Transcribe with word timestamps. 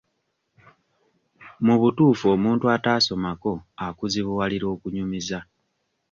Mu 1.65 1.75
butuufu 1.81 2.25
omuntu 2.35 2.65
ataasomako 2.75 3.53
akuzibuwalira 3.85 4.65
okunyumiza. 4.75 5.39